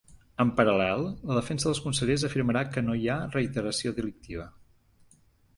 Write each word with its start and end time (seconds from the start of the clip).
En 0.43 0.51
paral·lel, 0.59 1.03
la 1.31 1.35
defensa 1.39 1.67
dels 1.69 1.81
consellers 1.87 2.25
afirmarà 2.29 2.63
que 2.71 2.83
‘no 2.87 2.97
hi 3.03 3.07
ha 3.09 3.19
reiteració 3.37 3.95
delictiva’. 4.01 4.49